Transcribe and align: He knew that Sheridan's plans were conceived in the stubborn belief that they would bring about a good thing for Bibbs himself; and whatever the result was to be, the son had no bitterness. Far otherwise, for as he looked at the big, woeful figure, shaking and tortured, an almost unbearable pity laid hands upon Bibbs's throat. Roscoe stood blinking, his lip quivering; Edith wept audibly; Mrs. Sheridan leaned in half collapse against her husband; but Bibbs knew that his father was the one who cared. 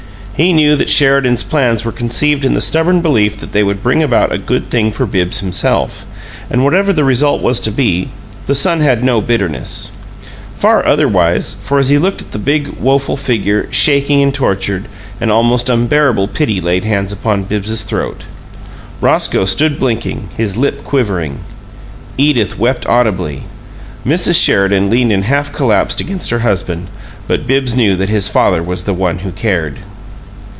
He 0.33 0.53
knew 0.53 0.75
that 0.77 0.89
Sheridan's 0.89 1.43
plans 1.43 1.85
were 1.85 1.91
conceived 1.91 2.45
in 2.45 2.55
the 2.55 2.61
stubborn 2.61 3.01
belief 3.01 3.37
that 3.37 3.51
they 3.51 3.61
would 3.61 3.83
bring 3.83 4.01
about 4.01 4.31
a 4.31 4.39
good 4.39 4.71
thing 4.71 4.89
for 4.91 5.05
Bibbs 5.05 5.39
himself; 5.41 6.03
and 6.49 6.63
whatever 6.63 6.91
the 6.91 7.03
result 7.03 7.43
was 7.43 7.59
to 7.59 7.69
be, 7.69 8.09
the 8.47 8.55
son 8.55 8.79
had 8.81 9.03
no 9.03 9.21
bitterness. 9.21 9.91
Far 10.55 10.83
otherwise, 10.83 11.55
for 11.61 11.77
as 11.77 11.89
he 11.89 11.99
looked 11.99 12.23
at 12.23 12.31
the 12.31 12.39
big, 12.39 12.69
woeful 12.79 13.17
figure, 13.17 13.67
shaking 13.69 14.23
and 14.23 14.33
tortured, 14.33 14.87
an 15.19 15.29
almost 15.29 15.69
unbearable 15.69 16.29
pity 16.29 16.59
laid 16.59 16.85
hands 16.85 17.11
upon 17.11 17.43
Bibbs's 17.43 17.83
throat. 17.83 18.23
Roscoe 18.99 19.45
stood 19.45 19.77
blinking, 19.79 20.29
his 20.37 20.57
lip 20.57 20.83
quivering; 20.83 21.37
Edith 22.17 22.57
wept 22.57 22.87
audibly; 22.87 23.43
Mrs. 24.03 24.43
Sheridan 24.43 24.89
leaned 24.89 25.11
in 25.11 25.21
half 25.21 25.53
collapse 25.53 26.01
against 26.01 26.31
her 26.31 26.39
husband; 26.39 26.87
but 27.27 27.45
Bibbs 27.45 27.75
knew 27.75 27.95
that 27.95 28.09
his 28.09 28.27
father 28.27 28.63
was 28.63 28.85
the 28.85 28.93
one 28.95 29.19
who 29.19 29.31
cared. 29.31 29.77